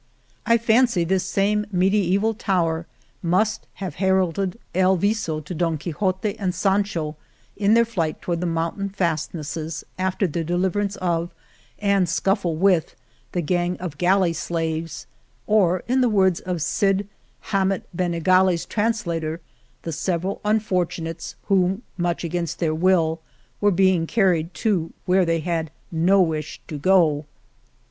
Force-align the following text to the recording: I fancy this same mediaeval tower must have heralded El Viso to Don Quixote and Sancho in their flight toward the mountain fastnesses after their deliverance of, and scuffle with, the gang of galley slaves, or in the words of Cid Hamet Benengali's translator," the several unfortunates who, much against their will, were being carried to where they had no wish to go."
I 0.47 0.57
fancy 0.57 1.03
this 1.03 1.23
same 1.25 1.67
mediaeval 1.71 2.33
tower 2.33 2.87
must 3.21 3.67
have 3.75 3.97
heralded 4.01 4.57
El 4.73 4.95
Viso 4.95 5.41
to 5.41 5.53
Don 5.53 5.77
Quixote 5.77 6.35
and 6.39 6.55
Sancho 6.55 7.17
in 7.55 7.75
their 7.75 7.85
flight 7.85 8.19
toward 8.19 8.39
the 8.41 8.47
mountain 8.47 8.89
fastnesses 8.89 9.83
after 9.99 10.25
their 10.25 10.43
deliverance 10.43 10.95
of, 10.95 11.31
and 11.77 12.09
scuffle 12.09 12.55
with, 12.55 12.95
the 13.33 13.41
gang 13.41 13.77
of 13.77 13.99
galley 13.99 14.33
slaves, 14.33 15.05
or 15.45 15.83
in 15.87 16.01
the 16.01 16.09
words 16.09 16.39
of 16.39 16.63
Cid 16.63 17.07
Hamet 17.53 17.83
Benengali's 17.95 18.65
translator," 18.65 19.39
the 19.83 19.91
several 19.91 20.41
unfortunates 20.43 21.35
who, 21.43 21.83
much 21.95 22.23
against 22.23 22.57
their 22.57 22.73
will, 22.73 23.21
were 23.59 23.69
being 23.69 24.07
carried 24.07 24.51
to 24.55 24.93
where 25.05 25.25
they 25.25 25.41
had 25.41 25.69
no 25.91 26.23
wish 26.23 26.59
to 26.69 26.79
go." 26.79 27.27